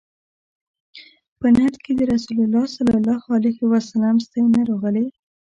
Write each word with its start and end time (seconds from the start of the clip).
په 1.39 1.47
نعت 1.55 1.75
کې 1.83 1.91
د 1.95 2.01
رسول 2.11 2.37
الله 2.43 2.65
صلی 2.75 2.93
الله 2.99 3.21
علیه 3.35 3.59
وسلم 3.73 4.15
ستاینه 4.25 4.61
راغلې. 4.69 5.05